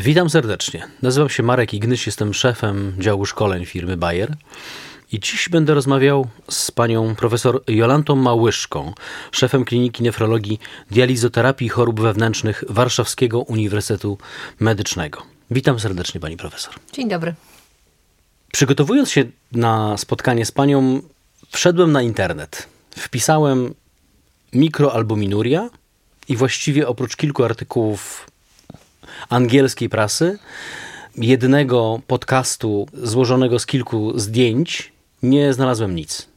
Witam 0.00 0.30
serdecznie. 0.30 0.86
Nazywam 1.02 1.28
się 1.28 1.42
Marek 1.42 1.74
Ignyś, 1.74 2.06
jestem 2.06 2.34
szefem 2.34 2.92
działu 2.98 3.26
szkoleń 3.26 3.64
firmy 3.64 3.96
Bayer. 3.96 4.36
I 5.12 5.20
dziś 5.20 5.48
będę 5.48 5.74
rozmawiał 5.74 6.26
z 6.50 6.70
panią 6.70 7.14
profesor 7.14 7.62
Jolantą 7.68 8.16
Małyszką, 8.16 8.92
szefem 9.32 9.64
Kliniki 9.64 10.02
Nefrologii 10.02 10.58
Dializoterapii 10.90 11.68
Chorób 11.68 12.00
Wewnętrznych 12.00 12.64
Warszawskiego 12.68 13.40
Uniwersytetu 13.40 14.18
Medycznego. 14.60 15.22
Witam 15.50 15.80
serdecznie 15.80 16.20
pani 16.20 16.36
profesor. 16.36 16.74
Dzień 16.92 17.08
dobry. 17.08 17.34
Przygotowując 18.52 19.10
się 19.10 19.24
na 19.52 19.96
spotkanie 19.96 20.46
z 20.46 20.52
panią, 20.52 21.02
wszedłem 21.50 21.92
na 21.92 22.02
internet. 22.02 22.68
Wpisałem 22.90 23.74
mikroalbuminuria 24.52 25.70
i 26.28 26.36
właściwie 26.36 26.88
oprócz 26.88 27.16
kilku 27.16 27.44
artykułów 27.44 28.26
angielskiej 29.28 29.88
prasy, 29.88 30.38
jednego 31.16 32.00
podcastu 32.06 32.86
złożonego 33.02 33.58
z 33.58 33.66
kilku 33.66 34.18
zdjęć, 34.18 34.92
nie 35.22 35.52
znalazłem 35.52 35.94
nic. 35.94 36.28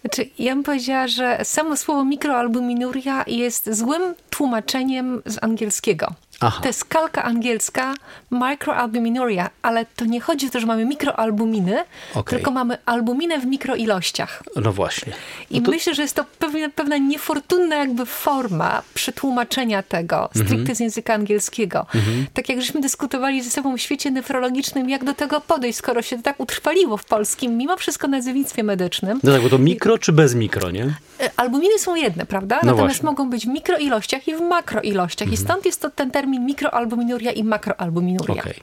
Znaczy, 0.00 0.30
ja 0.38 0.54
bym 0.54 0.64
powiedziała, 0.64 1.08
że 1.08 1.38
samo 1.44 1.76
słowo 1.76 2.04
mikroalbuminuria 2.04 3.24
jest 3.26 3.74
złym 3.74 4.14
tłumaczeniem 4.30 5.22
z 5.26 5.42
angielskiego. 5.42 6.14
Aha. 6.40 6.60
To 6.62 6.68
jest 6.68 6.84
kalka 6.84 7.22
angielska 7.22 7.94
microalbuminuria, 8.30 9.50
ale 9.62 9.86
to 9.96 10.04
nie 10.04 10.20
chodzi 10.20 10.46
o 10.46 10.50
to, 10.50 10.60
że 10.60 10.66
mamy 10.66 10.84
mikroalbuminy, 10.84 11.84
okay. 12.14 12.38
tylko 12.38 12.50
mamy 12.50 12.78
albuminę 12.86 13.38
w 13.38 13.46
mikroilościach. 13.46 14.42
No 14.56 14.72
właśnie. 14.72 15.12
I 15.50 15.60
no 15.60 15.66
to... 15.66 15.70
myślę, 15.70 15.94
że 15.94 16.02
jest 16.02 16.14
to 16.14 16.24
pewna, 16.38 16.68
pewna 16.68 16.96
niefortunna 16.96 17.76
jakby 17.76 18.06
forma 18.06 18.82
przetłumaczenia 18.94 19.82
tego 19.82 20.28
stricte 20.30 20.54
mm 20.54 20.66
-hmm. 20.66 20.74
z 20.74 20.80
języka 20.80 21.14
angielskiego. 21.14 21.86
Mm 21.94 22.06
-hmm. 22.06 22.24
Tak 22.34 22.48
jak 22.48 22.60
żeśmy 22.60 22.80
dyskutowali 22.80 23.42
ze 23.42 23.50
sobą 23.50 23.76
w 23.76 23.80
świecie 23.80 24.10
nefrologicznym, 24.10 24.90
jak 24.90 25.04
do 25.04 25.14
tego 25.14 25.40
podejść, 25.40 25.78
skoro 25.78 26.02
się 26.02 26.16
to 26.16 26.22
tak 26.22 26.40
utrwaliło 26.40 26.96
w 26.96 27.04
polskim, 27.04 27.56
mimo 27.56 27.76
wszystko 27.76 28.08
nazewnictwie 28.08 28.62
medycznym. 28.62 29.20
No 29.22 29.32
tak, 29.32 29.42
bo 29.42 29.48
to 29.48 29.58
mikro 29.58 29.98
czy 29.98 30.12
bez 30.12 30.34
mikro, 30.34 30.70
nie? 30.70 30.94
E, 31.20 31.30
albuminy 31.36 31.78
są 31.78 31.94
jedne, 31.94 32.26
prawda? 32.26 32.56
No 32.62 32.72
Natomiast 32.72 32.96
właśnie. 32.96 33.06
mogą 33.06 33.30
być 33.30 33.46
w 33.46 33.48
mikroilościach 33.48 34.28
i 34.28 34.34
w 34.34 34.40
makroilościach. 34.40 35.28
Mm 35.28 35.36
-hmm. 35.36 35.40
I 35.40 35.44
stąd 35.44 35.66
jest 35.66 35.80
to 35.80 35.90
ten 35.90 36.10
termin 36.10 36.25
termin 36.26 36.46
mikroalbuminuria 36.46 37.32
i 37.32 37.44
makroalbuminuria. 37.44 38.42
Okay. 38.42 38.54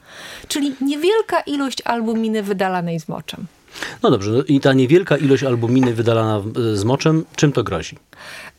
Czyli 0.48 0.74
niewielka 0.80 1.40
ilość 1.40 1.80
albuminy 1.80 2.42
wydalanej 2.42 3.00
z 3.00 3.08
moczem. 3.08 3.46
No 4.02 4.10
dobrze, 4.10 4.30
no 4.30 4.42
i 4.48 4.60
ta 4.60 4.72
niewielka 4.72 5.16
ilość 5.16 5.42
albuminy 5.42 5.94
wydalana 5.94 6.42
z 6.74 6.84
moczem, 6.84 7.24
czym 7.36 7.52
to 7.52 7.62
grozi? 7.62 7.98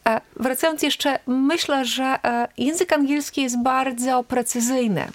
E, 0.07 0.21
wracając 0.35 0.83
jeszcze, 0.83 1.19
myślę, 1.27 1.85
że 1.85 2.03
e, 2.03 2.47
język 2.57 2.93
angielski 2.93 3.41
jest 3.41 3.63
bardzo 3.63 4.23
precyzyjny 4.23 5.07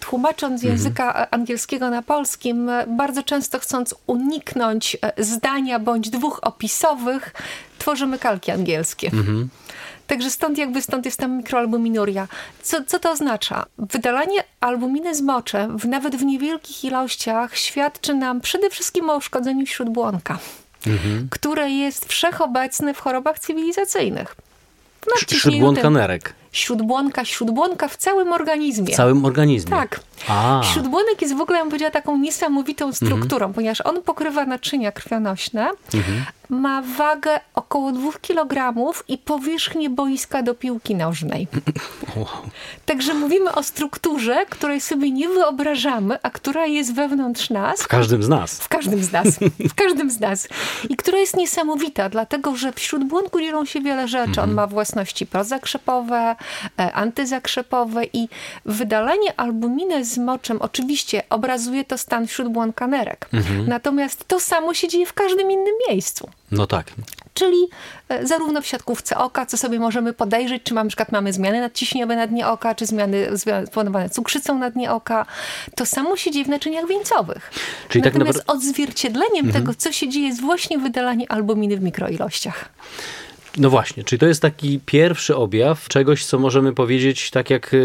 tłumacząc 0.00 0.54
mhm. 0.54 0.72
języka 0.72 1.08
mhm. 1.08 1.26
angielskiego 1.30 1.90
na 1.90 2.02
polskim, 2.02 2.70
bardzo 2.86 3.22
często 3.22 3.58
chcąc 3.58 3.94
uniknąć 4.06 4.96
zdania 5.18 5.78
bądź 5.78 6.10
dwóch 6.10 6.40
opisowych, 6.42 7.34
tworzymy 7.78 8.18
kalki 8.18 8.50
angielskie. 8.50 9.06
Mhm. 9.06 9.48
Także 10.08 10.30
stąd 10.30 10.58
jakby 10.58 10.82
stąd 10.82 11.04
jest 11.04 11.18
tam 11.18 11.36
mikroalbuminuria. 11.36 12.28
Co, 12.62 12.84
co 12.84 12.98
to 12.98 13.10
oznacza? 13.10 13.66
Wydalanie 13.78 14.44
albuminy 14.60 15.14
z 15.14 15.20
moczem, 15.20 15.78
w, 15.78 15.84
nawet 15.84 16.16
w 16.16 16.24
niewielkich 16.24 16.84
ilościach, 16.84 17.56
świadczy 17.56 18.14
nam 18.14 18.40
przede 18.40 18.70
wszystkim 18.70 19.10
o 19.10 19.16
uszkodzeniu 19.16 19.66
śródbłonka, 19.66 20.38
mhm. 20.86 21.28
które 21.30 21.70
jest 21.70 22.06
wszechobecne 22.06 22.94
w 22.94 23.00
chorobach 23.00 23.38
cywilizacyjnych. 23.38 24.36
Śródbłonka 25.28 25.90
nerek 25.90 26.34
śródbłonka, 26.52 27.24
śródbłonka 27.24 27.88
w 27.88 27.96
całym 27.96 28.32
organizmie. 28.32 28.94
W 28.94 28.96
całym 28.96 29.24
organizmie. 29.24 29.70
Tak. 29.70 30.00
A. 30.28 30.60
Śródbłonek 30.64 31.22
jest 31.22 31.36
w 31.36 31.40
ogóle, 31.40 31.58
ja 31.58 31.64
bym 31.64 31.70
powiedziała, 31.70 31.90
taką 31.90 32.16
niesamowitą 32.16 32.92
strukturą, 32.92 33.46
mhm. 33.46 33.54
ponieważ 33.54 33.80
on 33.80 34.02
pokrywa 34.02 34.46
naczynia 34.46 34.92
krwionośne, 34.92 35.70
mhm. 35.94 36.24
Ma 36.48 36.82
wagę 36.82 37.40
około 37.54 37.92
2 37.92 38.12
kg 38.22 38.74
i 39.08 39.18
powierzchnię 39.18 39.90
boiska 39.90 40.42
do 40.42 40.54
piłki 40.54 40.94
nożnej. 40.94 41.48
Wow. 42.16 42.26
Także 42.86 43.14
mówimy 43.14 43.54
o 43.54 43.62
strukturze, 43.62 44.46
której 44.50 44.80
sobie 44.80 45.10
nie 45.10 45.28
wyobrażamy, 45.28 46.18
a 46.22 46.30
która 46.30 46.66
jest 46.66 46.94
wewnątrz 46.94 47.50
nas. 47.50 47.82
W 47.82 47.88
każdym 47.88 48.22
z 48.22 48.28
nas. 48.28 48.60
W 48.60 48.68
każdym 48.68 49.02
z 49.02 49.12
nas. 49.12 49.26
W 49.70 49.74
każdym 49.74 50.10
z 50.10 50.20
nas. 50.20 50.48
I 50.88 50.96
która 50.96 51.18
jest 51.18 51.36
niesamowita, 51.36 52.08
dlatego 52.08 52.56
że 52.56 52.72
w 52.72 52.80
śródbłonku 52.80 53.40
dzieją 53.40 53.64
się 53.64 53.80
wiele 53.80 54.08
rzeczy. 54.08 54.28
Mhm. 54.28 54.48
On 54.48 54.54
ma 54.54 54.66
własności 54.66 55.26
prozakrzepowe, 55.26 56.36
E, 56.78 56.92
antyzakrzepowe 56.92 58.04
i 58.12 58.28
wydalanie 58.64 59.40
albuminy 59.40 60.04
z 60.04 60.18
moczem 60.18 60.62
oczywiście 60.62 61.22
obrazuje 61.30 61.84
to 61.84 61.98
stan 61.98 62.26
śródbłonka 62.26 62.86
nerek. 62.86 63.28
Mhm. 63.32 63.66
Natomiast 63.68 64.28
to 64.28 64.40
samo 64.40 64.74
się 64.74 64.88
dzieje 64.88 65.06
w 65.06 65.12
każdym 65.12 65.50
innym 65.50 65.74
miejscu. 65.88 66.30
No 66.50 66.66
tak 66.66 66.86
czyli 67.38 67.68
e, 68.08 68.26
zarówno 68.26 68.62
w 68.62 68.66
siatkówce 68.66 69.18
oka, 69.18 69.46
co 69.46 69.56
sobie 69.56 69.78
możemy 69.78 70.12
podejrzeć, 70.12 70.62
czy 70.62 70.74
na 70.74 70.84
przykład 70.84 71.12
mamy 71.12 71.32
zmiany 71.32 71.60
nadciśnieniowe 71.60 72.16
na 72.16 72.26
dnie 72.26 72.48
oka, 72.48 72.74
czy 72.74 72.86
zmiany 72.86 73.26
spowodowane 73.66 74.10
cukrzycą 74.10 74.58
na 74.58 74.70
dnie 74.70 74.92
oka. 74.92 75.26
To 75.74 75.86
samo 75.86 76.16
się 76.16 76.30
dzieje 76.30 76.44
w 76.44 76.48
naczyniach 76.48 76.88
wieńcowych. 76.88 77.50
Czyli 77.88 78.04
tak 78.04 78.14
Natomiast 78.14 78.38
tak 78.38 78.46
naprawdę... 78.46 78.68
odzwierciedleniem 78.68 79.46
mhm. 79.46 79.52
tego, 79.52 79.74
co 79.74 79.92
się 79.92 80.08
dzieje, 80.08 80.26
jest 80.26 80.40
właśnie 80.40 80.78
wydalanie 80.78 81.32
albuminy 81.32 81.76
w 81.76 81.82
mikroilościach. 81.82 82.68
No 83.56 83.70
właśnie, 83.70 84.04
czyli 84.04 84.18
to 84.18 84.26
jest 84.26 84.42
taki 84.42 84.80
pierwszy 84.86 85.36
objaw 85.36 85.88
czegoś, 85.88 86.24
co 86.24 86.38
możemy 86.38 86.72
powiedzieć, 86.72 87.30
tak 87.30 87.50
jak, 87.50 87.76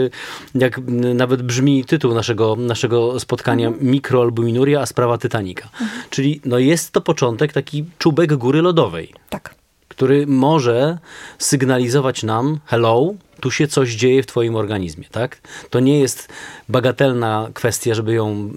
jak 0.56 0.82
nawet 1.16 1.42
brzmi 1.42 1.86
tytuł 1.86 2.14
naszego, 2.14 2.56
naszego 2.56 3.20
spotkania, 3.20 3.68
mhm. 3.68 3.88
mikroalbuminuria, 3.88 4.82
a 4.82 4.86
sprawa 4.86 5.18
Titanica. 5.18 5.64
Mhm. 5.64 5.90
Czyli 6.10 6.42
no 6.46 6.60
jest 6.60 6.92
to 6.92 7.02
początek, 7.02 7.54
taki 7.54 7.86
czubek 7.98 8.36
góry 8.36 8.62
lodowej. 8.62 9.14
Tak. 9.30 9.56
Który 9.88 10.28
może 10.28 10.98
sygnalizować 11.40 12.24
nam, 12.24 12.60
hello, 12.66 13.14
tu 13.40 13.52
się 13.52 13.68
coś 13.68 13.96
dzieje 13.96 14.24
w 14.24 14.26
twoim 14.26 14.56
organizmie, 14.56 15.06
tak? 15.12 15.42
To 15.70 15.80
nie 15.80 16.00
jest 16.00 16.30
bagatelna 16.70 17.50
kwestia, 17.54 17.94
żeby 17.94 18.14
ją, 18.14 18.52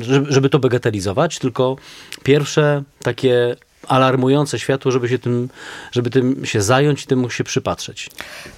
żeby, 0.00 0.32
żeby 0.32 0.48
to 0.48 0.58
bagatelizować, 0.58 1.38
tylko 1.38 1.76
pierwsze 2.22 2.82
takie 3.02 3.56
alarmujące 3.88 4.58
światło, 4.58 4.90
żeby 4.90 5.08
się 5.08 5.18
tym, 5.18 5.48
żeby 5.92 6.10
tym 6.10 6.46
się 6.46 6.62
zająć 6.62 7.04
i 7.04 7.06
temu 7.06 7.30
się 7.30 7.44
przypatrzeć. 7.44 8.10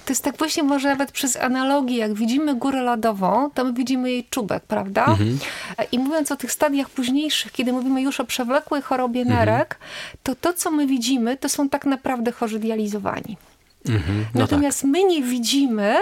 To 0.05 0.11
jest 0.11 0.23
tak 0.23 0.37
właśnie 0.37 0.63
może 0.63 0.89
nawet 0.89 1.11
przez 1.11 1.37
analogię, 1.37 1.97
jak 1.97 2.13
widzimy 2.13 2.55
górę 2.55 2.81
lodową, 2.81 3.49
to 3.53 3.63
my 3.63 3.73
widzimy 3.73 4.11
jej 4.11 4.23
czubek, 4.29 4.63
prawda? 4.63 5.05
Mhm. 5.05 5.39
I 5.91 5.99
mówiąc 5.99 6.31
o 6.31 6.35
tych 6.35 6.51
stadiach 6.51 6.89
późniejszych, 6.89 7.51
kiedy 7.51 7.73
mówimy 7.73 8.01
już 8.01 8.19
o 8.19 8.25
przewlekłej 8.25 8.81
chorobie 8.81 9.21
mhm. 9.21 9.39
nerek, 9.39 9.79
to 10.23 10.35
to, 10.35 10.53
co 10.53 10.71
my 10.71 10.87
widzimy, 10.87 11.37
to 11.37 11.49
są 11.49 11.69
tak 11.69 11.85
naprawdę 11.85 12.31
chorzy 12.31 12.59
dializowani. 12.59 13.37
Mhm. 13.89 14.25
No 14.33 14.41
Natomiast 14.41 14.81
tak. 14.81 14.91
my 14.91 15.03
nie 15.03 15.23
widzimy 15.23 15.95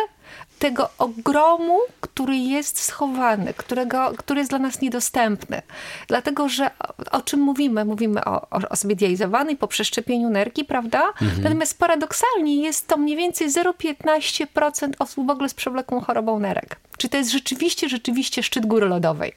tego 0.59 0.89
ogromu, 0.97 1.79
który 2.01 2.37
jest 2.37 2.79
schowany, 2.81 3.53
którego, 3.53 4.13
który 4.17 4.39
jest 4.39 4.51
dla 4.51 4.59
nas 4.59 4.81
niedostępny. 4.81 5.61
Dlatego, 6.07 6.49
że 6.49 6.71
o, 7.11 7.21
czym 7.21 7.39
mówimy? 7.39 7.85
Mówimy 7.85 8.25
o, 8.25 8.41
o 8.41 8.69
osobie 8.69 8.95
dializowanej 8.95 9.57
po 9.57 9.67
przeszczepieniu 9.67 10.29
nerki, 10.29 10.65
prawda? 10.65 11.01
Mhm. 11.21 11.43
Natomiast 11.43 11.77
paradoksalnie 11.77 12.63
jest 12.63 12.87
to 12.87 12.97
mniej 12.97 13.17
więcej 13.17 13.49
0,15% 13.49 14.91
osób 14.99 15.27
w 15.27 15.29
ogóle 15.29 15.49
z 15.49 15.53
przewlekłą 15.53 16.01
chorobą 16.01 16.39
nerek. 16.39 16.79
Czy 16.97 17.09
to 17.09 17.17
jest 17.17 17.31
rzeczywiście, 17.31 17.89
rzeczywiście 17.89 18.43
szczyt 18.43 18.65
góry 18.65 18.87
lodowej? 18.87 19.33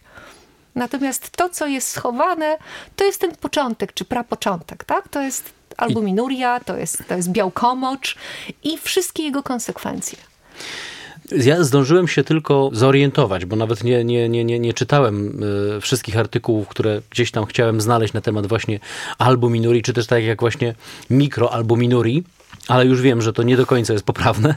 Natomiast 0.75 1.31
to, 1.31 1.49
co 1.49 1.67
jest 1.67 1.89
schowane, 1.89 2.59
to 2.97 3.05
jest 3.05 3.21
ten 3.21 3.37
początek, 3.37 3.93
czy 3.95 4.05
prapoczątek, 4.05 4.85
tak? 4.85 5.09
To 5.09 5.21
jest 5.21 5.53
albuminuria, 5.77 6.61
to 6.61 6.77
jest, 6.77 7.03
to 7.09 7.15
jest 7.15 7.31
białkomocz 7.31 8.17
i 8.63 8.79
wszystkie 8.79 9.23
jego 9.23 9.43
konsekwencje. 9.43 10.19
Ja 11.33 11.65
zdążyłem 11.65 12.09
się 12.09 12.25
tylko 12.25 12.71
zorientować, 12.73 13.45
bo 13.45 13.57
nawet 13.57 13.85
nie, 13.85 14.05
nie, 14.05 14.29
nie, 14.29 14.45
nie, 14.45 14.59
nie 14.59 14.75
czytałem 14.75 15.43
y, 15.77 15.81
wszystkich 15.81 16.17
artykułów, 16.17 16.69
które 16.69 17.03
gdzieś 17.11 17.31
tam 17.31 17.47
chciałem 17.47 17.81
znaleźć 17.81 18.13
na 18.13 18.21
temat 18.21 18.47
właśnie 18.47 18.81
albuminurii, 19.19 19.83
czy 19.83 19.93
też 19.93 20.07
tak 20.07 20.25
jak 20.25 20.41
właśnie 20.41 20.75
mikroalbuminurii, 21.11 22.25
ale 22.69 22.87
już 22.87 23.01
wiem, 23.01 23.23
że 23.23 23.33
to 23.33 23.43
nie 23.43 23.57
do 23.57 23.67
końca 23.67 23.93
jest 23.93 24.05
poprawne. 24.05 24.55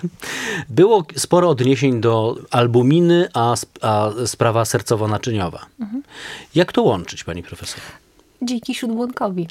Było 0.70 1.06
sporo 1.16 1.50
odniesień 1.50 2.02
do 2.02 2.38
albuminy, 2.52 3.28
a, 3.34 3.56
a 3.82 4.12
sprawa 4.26 4.64
sercowo-naczyniowa. 4.64 5.60
Mhm. 5.80 6.04
Jak 6.56 6.72
to 6.72 6.82
łączyć, 6.82 7.24
pani 7.24 7.44
profesor? 7.44 7.82
Dzięki 8.42 8.76
śródbłonkowi. 8.76 9.48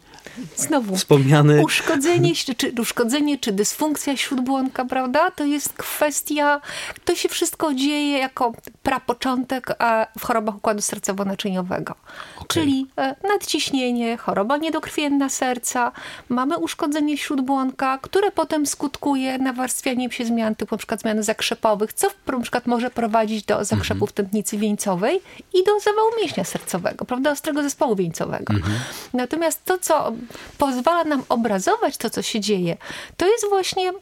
Znowu, 0.56 0.96
Wspomniany... 0.96 1.62
uszkodzenie, 1.64 2.34
czy, 2.34 2.72
uszkodzenie 2.80 3.38
czy 3.38 3.52
dysfunkcja 3.52 4.16
śródbłonka, 4.16 4.84
prawda? 4.84 5.30
To 5.30 5.44
jest 5.44 5.72
kwestia, 5.72 6.60
to 7.04 7.14
się 7.14 7.28
wszystko 7.28 7.74
dzieje 7.74 8.18
jako 8.18 8.52
prapoczątek 8.82 9.76
w 10.18 10.24
chorobach 10.24 10.56
układu 10.56 10.80
sercowo-naczyniowego. 10.80 11.94
Okay. 12.36 12.46
Czyli 12.48 12.86
e, 12.96 13.14
nadciśnienie, 13.28 14.16
choroba 14.16 14.56
niedokrwienna 14.56 15.28
serca, 15.28 15.92
mamy 16.28 16.58
uszkodzenie 16.58 17.18
śródbłonka, 17.18 17.98
które 17.98 18.30
potem 18.30 18.66
skutkuje 18.66 19.38
nawarstwianiem 19.38 20.10
się 20.10 20.24
zmian, 20.24 20.54
typu 20.54 20.74
na 20.74 20.78
przykład 20.78 21.00
zmian 21.00 21.22
zakrzepowych, 21.22 21.92
co 21.92 22.08
na 22.26 22.40
przykład 22.40 22.66
może 22.66 22.90
prowadzić 22.90 23.44
do 23.44 23.64
zakrzepów 23.64 24.10
mhm. 24.10 24.14
tętnicy 24.14 24.58
wieńcowej 24.58 25.20
i 25.54 25.64
do 25.64 25.80
zawału 25.80 26.10
mięśnia 26.20 26.44
sercowego, 26.44 27.04
prawda? 27.04 27.30
Ostrego 27.30 27.62
zespołu 27.62 27.96
wieńcowego. 27.96 28.54
Mhm. 28.54 28.75
Natomiast 29.12 29.64
to, 29.64 29.78
co 29.78 30.12
pozwala 30.58 31.04
nam 31.04 31.22
obrazować 31.28 31.96
to, 31.96 32.10
co 32.10 32.22
się 32.22 32.40
dzieje, 32.40 32.76
to 33.16 33.26
jest 33.26 33.48
właśnie 33.48 33.92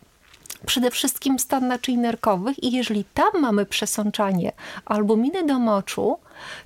przede 0.66 0.90
wszystkim 0.90 1.38
stan 1.38 1.68
naczyń 1.68 1.96
nerkowych 1.96 2.62
i 2.62 2.72
jeżeli 2.72 3.04
tam 3.14 3.40
mamy 3.40 3.66
przesączanie 3.66 4.52
albuminy 4.84 5.46
do 5.46 5.58
moczu, 5.58 6.18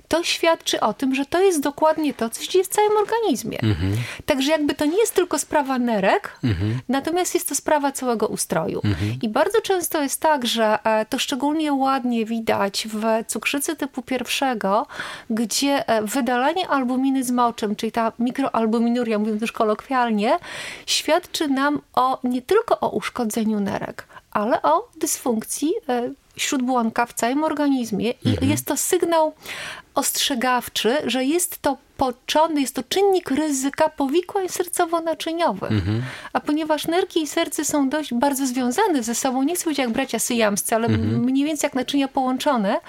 to 0.07 0.23
świadczy 0.23 0.79
o 0.79 0.93
tym, 0.93 1.15
że 1.15 1.25
to 1.25 1.41
jest 1.41 1.59
dokładnie 1.61 2.13
to, 2.13 2.29
co 2.29 2.43
się 2.43 2.49
dzieje 2.49 2.65
w 2.65 2.67
całym 2.67 2.91
organizmie. 2.97 3.59
Mhm. 3.63 3.97
Także 4.25 4.51
jakby 4.51 4.75
to 4.75 4.85
nie 4.85 4.97
jest 4.97 5.15
tylko 5.15 5.39
sprawa 5.39 5.79
nerek, 5.79 6.31
mhm. 6.43 6.79
natomiast 6.89 7.33
jest 7.33 7.49
to 7.49 7.55
sprawa 7.55 7.91
całego 7.91 8.27
ustroju. 8.27 8.81
Mhm. 8.83 9.17
I 9.21 9.29
bardzo 9.29 9.61
często 9.61 10.01
jest 10.01 10.21
tak, 10.21 10.45
że 10.45 10.79
e, 10.83 11.05
to 11.05 11.19
szczególnie 11.19 11.73
ładnie 11.73 12.25
widać 12.25 12.87
w 12.91 13.03
cukrzycy 13.27 13.75
typu 13.75 14.01
pierwszego, 14.01 14.87
gdzie 15.29 15.87
e, 15.87 16.01
wydalanie 16.01 16.67
albuminy 16.67 17.23
z 17.23 17.31
moczem, 17.31 17.75
czyli 17.75 17.91
ta 17.91 18.11
mikroalbuminuria, 18.19 19.19
mówiąc 19.19 19.41
już 19.41 19.51
kolokwialnie, 19.51 20.39
świadczy 20.85 21.47
nam 21.47 21.81
o 21.93 22.19
nie 22.23 22.41
tylko 22.41 22.79
o 22.79 22.89
uszkodzeniu 22.89 23.59
nerek, 23.59 24.07
ale 24.31 24.61
o 24.61 24.87
dysfunkcji 24.99 25.73
e, 25.89 26.09
śródbłonka 26.41 27.05
w 27.05 27.13
całym 27.13 27.43
organizmie 27.43 28.11
i 28.11 28.29
mhm. 28.29 28.49
jest 28.51 28.65
to 28.65 28.77
sygnał 28.77 29.33
ostrzegawczy, 29.95 30.97
że 31.05 31.25
jest 31.25 31.61
to 31.61 31.77
początek, 31.99 32.59
jest 32.61 32.75
to 32.75 32.83
czynnik 32.83 33.31
ryzyka 33.31 33.89
powikłań 33.89 34.47
sercowo-naczyniowych. 34.47 35.71
Mhm. 35.71 36.01
A 36.33 36.39
ponieważ 36.39 36.87
nerki 36.87 37.21
i 37.21 37.27
serce 37.27 37.65
są 37.65 37.89
dość 37.89 38.13
bardzo 38.13 38.47
związane 38.47 39.03
ze 39.03 39.15
sobą, 39.15 39.43
nie 39.43 39.55
chcę 39.55 39.63
powiedzieć 39.63 39.79
jak 39.79 39.93
bracia 39.93 40.19
syjamscy, 40.19 40.75
ale 40.75 40.87
mhm. 40.87 41.21
mniej 41.21 41.45
więcej 41.45 41.67
jak 41.67 41.75
naczynia 41.75 42.07
połączone, 42.07 42.79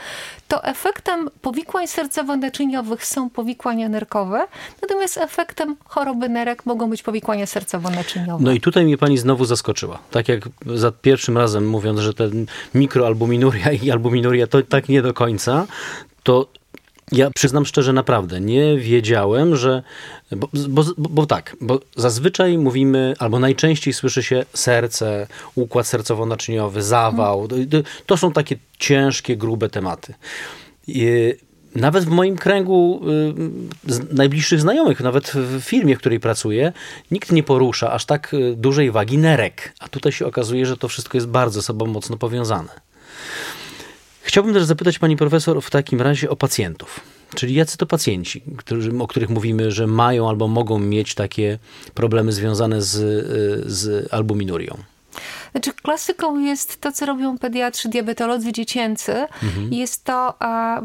to 0.49 0.64
efektem 0.64 1.31
powikłań 1.43 1.87
sercowo-naczyniowych 1.87 3.05
są 3.05 3.31
powikłania 3.31 3.88
nerkowe, 3.88 4.46
natomiast 4.82 5.19
efektem 5.19 5.76
choroby 5.85 6.29
nerek 6.29 6.67
mogą 6.67 6.91
być 6.91 7.03
powikłania 7.03 7.44
sercowo-naczyniowe. 7.44 8.41
No 8.41 8.53
i 8.53 8.61
tutaj 8.61 8.85
mnie 8.85 8.99
pani 8.99 9.19
znowu 9.19 9.44
zaskoczyła. 9.44 9.99
Tak 10.11 10.29
jak 10.29 10.49
za 10.67 10.93
pierwszym 10.93 11.38
razem 11.38 11.69
mówiąc, 11.69 12.00
że 12.00 12.14
ten 12.14 12.46
mikroalbuminuria 12.75 13.73
i 13.73 13.91
albuminuria 13.91 14.46
to 14.46 14.62
tak 14.62 14.88
nie 14.88 15.03
do 15.03 15.14
końca, 15.14 15.67
to 16.23 16.46
ja 17.12 17.31
przyznam 17.31 17.67
szczerze, 17.67 17.93
naprawdę 17.93 18.41
nie 18.41 18.79
wiedziałem, 18.79 19.57
że. 19.57 19.83
Bo, 20.33 20.49
bo, 20.69 20.85
bo, 20.97 21.27
tak, 21.27 21.57
bo 21.61 21.81
zazwyczaj 21.97 22.59
mówimy, 22.59 23.15
albo 23.19 23.39
najczęściej 23.39 23.95
słyszy 23.95 24.23
się 24.23 24.45
serce, 24.55 25.27
układ 25.55 25.87
sercowo-naczyniowy, 25.87 26.83
zawał. 26.83 27.49
To 28.07 28.17
są 28.17 28.33
takie 28.33 28.57
ciężkie, 28.79 29.37
grube 29.37 29.69
tematy. 29.69 30.15
Nawet 31.75 32.05
w 32.05 32.09
moim 32.09 32.37
kręgu 32.37 33.01
y, 33.91 34.15
najbliższych 34.15 34.61
znajomych, 34.61 35.01
nawet 35.01 35.33
w 35.35 35.61
firmie, 35.61 35.97
w 35.97 35.99
której 35.99 36.21
pracuję, 36.21 36.73
nikt 37.11 37.33
nie 37.33 37.43
porusza 37.43 37.93
aż 37.93 38.05
tak 38.05 38.35
y, 38.35 38.55
dużej 38.56 38.91
wagi 38.91 39.19
nerek. 39.19 39.75
A 39.79 39.89
tutaj 39.89 40.13
się 40.13 40.27
okazuje, 40.27 40.67
że 40.67 40.77
to 40.77 40.89
wszystko 40.89 41.17
jest 41.17 41.29
bardzo 41.29 41.63
sobą 41.63 41.87
mocno 41.87 42.17
powiązane. 42.17 42.91
Chciałbym 44.31 44.55
też 44.55 44.65
zapytać 44.65 44.99
pani 44.99 45.17
profesor 45.17 45.62
w 45.62 45.71
takim 45.71 46.00
razie 46.00 46.31
o 46.31 46.37
pacjentów. 46.37 47.00
Czyli 47.35 47.55
jacy 47.55 47.77
to 47.77 47.87
pacjenci, 47.87 48.43
którzy, 48.56 48.93
o 48.99 49.06
których 49.06 49.31
mówimy, 49.31 49.71
że 49.71 49.87
mają 49.87 50.29
albo 50.29 50.49
mogą 50.49 50.79
mieć 50.79 51.15
takie 51.15 51.59
problemy 51.94 52.32
związane 52.32 52.82
z, 52.82 52.93
z 53.67 54.12
albuminurią? 54.12 54.77
Znaczy, 55.52 55.73
klasyką 55.73 56.38
jest 56.38 56.81
to, 56.81 56.93
co 56.93 57.06
robią 57.06 57.38
pediatrzy, 57.38 57.88
diabetolodzy 57.88 58.52
dziecięcy. 58.52 59.12
Mhm. 59.12 59.73
Jest 59.73 60.05
to 60.05 60.35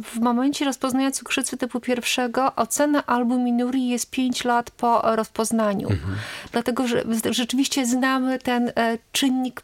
w 0.03 0.19
momencie 0.19 0.65
rozpoznania 0.65 1.11
cukrzycy 1.11 1.57
typu 1.57 1.79
pierwszego 1.79 2.55
ocena 2.55 3.05
albuminurii 3.05 3.89
jest 3.89 4.11
5 4.11 4.43
lat 4.43 4.71
po 4.71 5.15
rozpoznaniu. 5.15 5.89
Mhm. 5.89 6.15
Dlatego, 6.51 6.87
że 6.87 7.03
rzeczywiście 7.29 7.85
znamy 7.85 8.39
ten 8.39 8.71
e, 8.75 8.97
czynnik, 9.11 9.61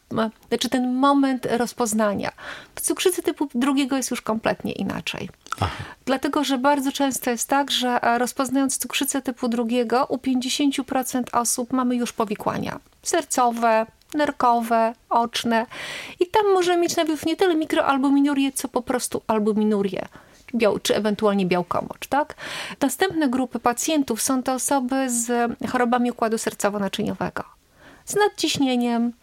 znaczy 0.50 0.70
ten 0.70 0.94
moment 0.94 1.48
rozpoznania. 1.52 2.32
W 2.76 2.82
cukrzycy 2.82 3.22
typu 3.22 3.50
drugiego 3.56 3.98
jest 3.98 4.12
już 4.12 4.22
kompletnie 4.22 4.72
inaczej. 4.72 5.30
Aha. 5.60 5.84
Dlatego, 6.06 6.44
że 6.44 6.58
bardzo 6.58 6.92
często 6.92 7.30
jest 7.30 7.50
tak, 7.50 7.72
że 7.72 8.04
e, 8.04 8.18
rozpoznając 8.18 8.78
cukrzycę 8.78 9.22
typu 9.22 9.48
drugiego, 9.48 10.06
u 10.06 10.18
50% 10.18 11.24
osób 11.32 11.74
mamy 11.74 11.96
już 11.96 12.14
powikłania 12.14 12.80
sercowe, 13.04 13.86
nerkowe, 14.14 14.94
oczne. 15.10 15.66
I 16.20 16.28
tam 16.28 16.54
możemy 16.54 16.82
mieć 16.82 16.96
nawet 16.96 17.26
nie 17.26 17.38
tyle 17.38 17.56
mikroalbuminurię, 17.56 18.52
co 18.52 18.68
po 18.68 18.82
prostu 18.82 19.22
albuminurię. 19.28 20.08
Biał, 20.56 20.80
czy 20.80 20.96
ewentualnie 20.96 21.46
białkomocz, 21.46 22.08
tak? 22.08 22.36
Następne 22.82 23.30
grupy 23.30 23.60
pacjentów 23.60 24.22
są 24.22 24.44
to 24.44 24.54
osoby 24.54 25.10
z 25.10 25.52
chorobami 25.70 26.12
układu 26.12 26.38
sercowo-naczyniowego, 26.38 27.44
z 28.06 28.16
nadciśnieniem, 28.16 29.14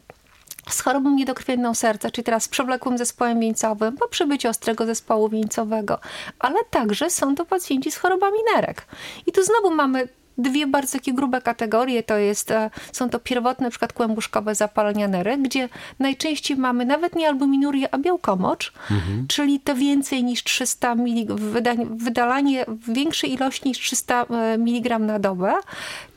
z 0.69 0.81
chorobą 0.81 1.11
niedokrwienną 1.11 1.75
serca, 1.75 2.11
czyli 2.11 2.25
teraz 2.25 2.43
z 2.43 2.49
przewlekłym 2.49 2.99
zespołem 2.99 3.41
wieńcowym, 3.41 3.96
po 3.96 4.08
przybyciu 4.08 4.49
ostrego 4.49 4.87
zespołu 4.87 5.29
wieńcowego, 5.29 5.99
ale 6.38 6.64
także 6.70 7.11
są 7.11 7.34
to 7.34 7.44
pacjenci 7.44 7.91
z 7.91 7.96
chorobami 7.96 8.38
nerek. 8.55 8.87
I 9.26 9.32
tu 9.32 9.43
znowu 9.44 9.75
mamy 9.75 10.08
dwie 10.38 10.67
bardzo 10.67 10.93
takie 10.93 11.12
grube 11.12 11.43
kategorie. 11.43 12.02
To 12.02 12.17
jest, 12.17 12.50
e, 12.50 12.70
są 12.93 13.11
to 13.11 13.19
pierwotne 13.19 13.64
na 13.64 13.70
przykład 13.70 13.93
kłębuszkowe 13.93 14.55
zapalenia 14.55 15.08
nerek, 15.08 15.43
gdzie 15.43 15.69
najczęściej 15.99 16.56
mamy 16.56 16.85
nawet 16.85 17.17
nie 17.17 17.29
albuminurię, 17.29 17.94
a 17.94 17.99
białkomocz, 17.99 18.73
mhm. 18.90 19.26
czyli 19.29 19.61
to 19.61 19.75
więcej 19.75 20.25
niż 20.25 20.44
300 20.44 20.93
mg, 20.93 21.37
wydalanie 21.90 22.64
większej 22.88 23.32
ilości 23.32 23.69
niż 23.69 23.79
300 23.79 24.23
e, 24.23 24.55
mg 24.55 24.99
na 24.99 25.19
dobę, 25.19 25.55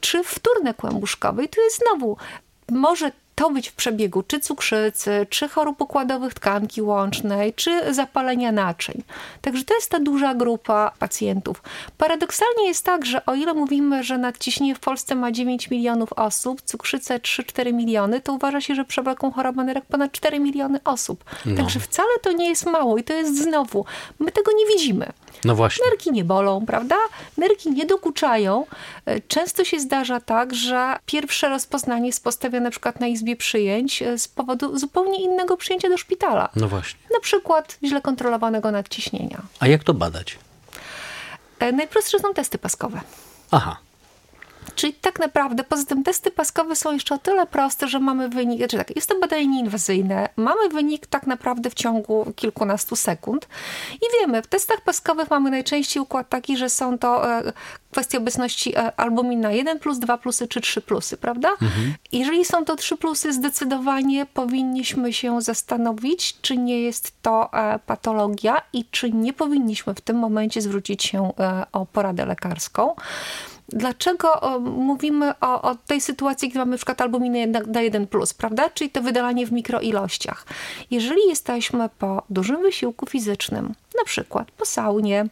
czy 0.01 0.23
wtórne 0.23 0.73
kłębuszkowe. 0.73 1.43
I 1.43 1.49
tu 1.49 1.61
jest 1.61 1.81
znowu 1.87 2.17
może 2.71 3.11
to 3.35 3.49
być 3.49 3.69
w 3.69 3.73
przebiegu 3.73 4.23
czy 4.23 4.39
cukrzycy, 4.39 5.27
czy 5.29 5.49
chorób 5.49 5.81
układowych 5.81 6.33
tkanki 6.33 6.81
łącznej, 6.81 7.53
czy 7.53 7.93
zapalenia 7.93 8.51
naczyń. 8.51 9.03
Także 9.41 9.63
to 9.63 9.73
jest 9.73 9.89
ta 9.89 9.99
duża 9.99 10.33
grupa 10.33 10.91
pacjentów. 10.99 11.63
Paradoksalnie 11.97 12.67
jest 12.67 12.85
tak, 12.85 13.05
że 13.05 13.25
o 13.25 13.35
ile 13.35 13.53
mówimy, 13.53 14.03
że 14.03 14.17
nadciśnienie 14.17 14.75
w 14.75 14.79
Polsce 14.79 15.15
ma 15.15 15.31
9 15.31 15.69
milionów 15.69 16.13
osób, 16.13 16.61
cukrzycę 16.61 17.17
3-4 17.19 17.73
miliony, 17.73 18.21
to 18.21 18.33
uważa 18.33 18.61
się, 18.61 18.75
że 18.75 18.85
przewlekłą 18.85 19.31
chorobę 19.31 19.63
nerek 19.63 19.85
ponad 19.85 20.11
4 20.11 20.39
miliony 20.39 20.79
osób. 20.85 21.23
No. 21.45 21.57
Także 21.57 21.79
wcale 21.79 22.09
to 22.21 22.31
nie 22.31 22.49
jest 22.49 22.65
mało 22.65 22.97
i 22.97 23.03
to 23.03 23.13
jest 23.13 23.43
znowu, 23.43 23.85
my 24.19 24.31
tego 24.31 24.51
nie 24.57 24.65
widzimy. 24.65 25.11
No 25.45 25.55
właśnie. 25.55 25.85
Nerki 25.89 26.11
nie 26.11 26.23
bolą, 26.23 26.65
prawda? 26.65 26.95
Nerki 27.37 27.71
nie 27.71 27.85
dokuczają. 27.85 28.65
E, 29.05 29.21
często 29.21 29.63
się 29.63 29.79
zdarza 29.79 30.19
tak, 30.19 30.55
że 30.55 30.95
pierwsze 31.05 31.49
rozpoznanie 31.49 32.07
jest 32.07 32.23
postawione 32.23 32.63
na 32.63 32.71
przykład 32.71 32.99
na 32.99 33.07
izbie 33.07 33.30
przyjęć 33.35 34.01
e, 34.01 34.17
z 34.17 34.27
powodu 34.27 34.77
zupełnie 34.77 35.23
innego 35.23 35.57
przyjęcia 35.57 35.89
do 35.89 35.97
szpitala. 35.97 36.49
No 36.55 36.67
właśnie. 36.67 36.99
Na 37.13 37.19
przykład 37.19 37.77
źle 37.83 38.01
kontrolowanego 38.01 38.71
nadciśnienia. 38.71 39.41
A 39.59 39.67
jak 39.67 39.83
to 39.83 39.93
badać? 39.93 40.39
E, 41.59 41.71
najprostsze 41.71 42.19
są 42.19 42.33
testy 42.33 42.57
paskowe. 42.57 43.01
Aha. 43.51 43.77
Czyli 44.75 44.93
tak 44.93 45.19
naprawdę, 45.19 45.63
poza 45.63 45.85
tym 45.85 46.03
testy 46.03 46.31
paskowe 46.31 46.75
są 46.75 46.93
jeszcze 46.93 47.15
o 47.15 47.17
tyle 47.17 47.45
proste, 47.45 47.87
że 47.87 47.99
mamy 47.99 48.29
wynik, 48.29 48.57
znaczy 48.57 48.77
tak, 48.77 48.95
jest 48.95 49.09
to 49.09 49.19
badanie 49.19 49.47
nieinwazyjne, 49.47 50.29
mamy 50.35 50.69
wynik 50.69 51.07
tak 51.07 51.27
naprawdę 51.27 51.69
w 51.69 51.73
ciągu 51.73 52.33
kilkunastu 52.35 52.95
sekund 52.95 53.47
i 53.93 54.19
wiemy, 54.21 54.41
w 54.41 54.47
testach 54.47 54.81
paskowych 54.81 55.29
mamy 55.29 55.51
najczęściej 55.51 56.03
układ 56.03 56.29
taki, 56.29 56.57
że 56.57 56.69
są 56.69 56.97
to 56.97 57.39
e, 57.39 57.53
kwestie 57.91 58.17
obecności 58.17 58.75
e, 58.75 58.99
albumina 58.99 59.51
1 59.51 59.79
plus, 59.79 59.99
2 59.99 60.17
plusy 60.17 60.47
czy 60.47 60.61
3 60.61 60.81
plusy, 60.81 61.17
prawda? 61.17 61.49
Mhm. 61.49 61.93
Jeżeli 62.11 62.45
są 62.45 62.65
to 62.65 62.75
3 62.75 62.97
plusy, 62.97 63.33
zdecydowanie 63.33 64.25
powinniśmy 64.25 65.13
się 65.13 65.41
zastanowić, 65.41 66.41
czy 66.41 66.57
nie 66.57 66.81
jest 66.81 67.21
to 67.21 67.53
e, 67.53 67.79
patologia 67.79 68.61
i 68.73 68.85
czy 68.91 69.11
nie 69.11 69.33
powinniśmy 69.33 69.95
w 69.95 70.01
tym 70.01 70.17
momencie 70.17 70.61
zwrócić 70.61 71.03
się 71.03 71.31
o 71.71 71.85
poradę 71.85 72.25
lekarską. 72.25 72.95
Dlaczego 73.73 74.41
o, 74.41 74.59
mówimy 74.59 75.33
o, 75.39 75.61
o, 75.61 75.75
tej 75.75 76.01
sytuacji, 76.01 76.49
gdy 76.49 76.59
mamy 76.59 76.71
na 76.71 76.77
przykład 76.77 77.01
albuminę 77.01 77.61
na 77.67 77.81
1, 77.81 78.07
prawda? 78.37 78.69
Czyli 78.69 78.89
to 78.89 79.01
wydalanie 79.01 79.47
w 79.47 79.51
mikroilościach. 79.51 80.45
Jeżeli 80.91 81.21
jesteśmy 81.27 81.89
po 81.99 82.23
dużym 82.29 82.61
wysiłku 82.61 83.05
fizycznym, 83.05 83.73
na 83.97 84.03
przykład 84.05 84.51
po 84.51 84.65
saunie, 84.65 85.25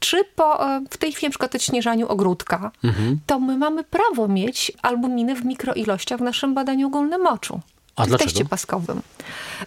czy 0.00 0.24
po, 0.24 0.68
e, 0.70 0.80
w 0.90 0.96
tej 0.96 1.12
chwili 1.12 1.26
na 1.26 1.30
przykład 1.30 1.54
odśnieżaniu 1.54 2.08
ogródka, 2.08 2.70
mhm. 2.84 3.18
to 3.26 3.40
my 3.40 3.56
mamy 3.56 3.84
prawo 3.84 4.28
mieć 4.28 4.72
albuminy 4.82 5.34
w 5.34 5.44
mikroilościach 5.44 6.18
w 6.18 6.22
naszym 6.22 6.54
badaniu 6.54 6.86
ogólnym 6.86 7.22
moczu. 7.22 7.60
A 7.96 8.04
w 8.04 8.08
dlaczego? 8.08 8.30
teście 8.30 8.44
paskowym. 8.44 9.02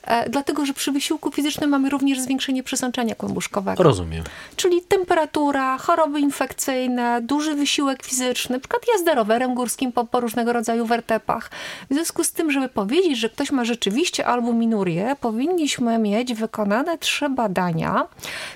E, 0.04 0.30
dlatego, 0.30 0.66
że 0.66 0.74
przy 0.74 0.92
wysiłku 0.92 1.32
fizycznym 1.32 1.70
mamy 1.70 1.90
również 1.90 2.20
zwiększenie 2.20 2.64
przesączania 2.64 3.16
kłębuszkowego. 3.16 3.84
Rozumiem. 3.84 4.24
Czyli 4.56 4.82
temperatura, 4.82 5.78
choroby 5.78 6.20
infekcyjne, 6.20 7.22
duży 7.22 7.56
wysiłek 7.56 8.04
fizyczny, 8.04 8.56
np. 8.56 8.78
jazda 8.94 9.16
rowerem 9.16 9.56
górskim 9.56 9.92
po, 9.92 10.06
po, 10.06 10.20
różnego 10.20 10.54
rodzaju 10.54 10.86
wertepach. 10.86 11.52
W 11.90 11.94
związku 11.94 12.24
z 12.24 12.32
tym, 12.32 12.52
żeby 12.52 12.70
powiedzieć, 12.70 13.18
że 13.18 13.30
ktoś 13.30 13.52
ma 13.52 13.66
rzeczywiście 13.66 14.26
albuminurię, 14.26 15.16
powinniśmy 15.22 15.98
mieć 15.98 16.34
wykonane 16.34 16.98
trzy 16.98 17.30
badania, 17.30 18.08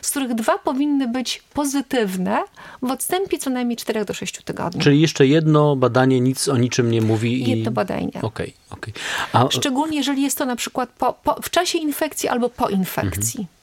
z 0.01 0.09
których 0.09 0.33
dwa 0.33 0.57
powinny 0.57 1.07
być 1.07 1.43
pozytywne 1.53 2.37
w 2.81 2.91
odstępie 2.91 3.37
co 3.37 3.49
najmniej 3.49 3.77
4 3.77 4.05
do 4.05 4.13
6 4.13 4.41
tygodni. 4.43 4.81
Czyli 4.81 5.01
jeszcze 5.01 5.27
jedno 5.27 5.75
badanie 5.75 6.21
nic 6.21 6.47
o 6.47 6.57
niczym 6.57 6.91
nie 6.91 7.01
mówi. 7.01 7.43
I... 7.43 7.49
Jedno 7.49 7.71
badanie. 7.71 8.07
Okej, 8.07 8.23
okay, 8.23 8.53
okej. 8.69 8.93
Okay. 9.33 9.58
Szczególnie 9.59 9.97
jeżeli 9.97 10.21
jest 10.21 10.37
to 10.37 10.45
na 10.45 10.55
przykład 10.55 10.89
po, 10.89 11.13
po, 11.13 11.41
w 11.41 11.49
czasie 11.49 11.77
infekcji 11.77 12.29
albo 12.29 12.49
po 12.49 12.69
infekcji. 12.69 13.39
Mhm. 13.39 13.59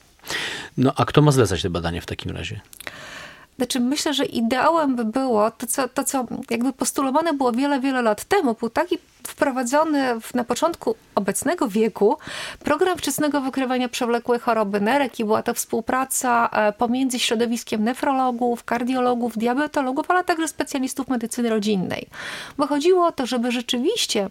No 0.77 0.93
a 0.95 1.05
kto 1.05 1.21
ma 1.21 1.31
zlecać 1.31 1.61
te 1.61 1.69
badania 1.69 2.01
w 2.01 2.05
takim 2.05 2.31
razie? 2.31 2.61
Znaczy, 3.57 3.79
myślę, 3.79 4.13
że 4.13 4.25
ideałem 4.25 4.95
by 4.95 5.05
było 5.05 5.51
to 5.51 5.67
co, 5.67 5.87
to, 5.87 6.03
co 6.03 6.25
jakby 6.49 6.73
postulowane 6.73 7.33
było 7.33 7.51
wiele, 7.51 7.79
wiele 7.79 8.01
lat 8.01 8.23
temu, 8.23 8.53
był 8.53 8.69
taki 8.69 8.97
wprowadzony 9.27 10.21
w, 10.21 10.33
na 10.33 10.43
początku 10.43 10.95
obecnego 11.15 11.67
wieku 11.67 12.17
program 12.59 12.97
wczesnego 12.97 13.41
wykrywania 13.41 13.89
przewlekłej 13.89 14.39
choroby 14.39 14.81
nerek 14.81 15.19
i 15.19 15.25
była 15.25 15.43
to 15.43 15.53
współpraca 15.53 16.49
e, 16.49 16.73
pomiędzy 16.73 17.19
środowiskiem 17.19 17.83
nefrologów, 17.83 18.63
kardiologów, 18.63 19.37
diabetologów, 19.37 20.11
ale 20.11 20.23
także 20.23 20.47
specjalistów 20.47 21.07
medycyny 21.07 21.49
rodzinnej. 21.49 22.07
Bo 22.57 22.67
chodziło 22.67 23.07
o 23.07 23.11
to, 23.11 23.25
żeby 23.25 23.51
rzeczywiście 23.51 24.29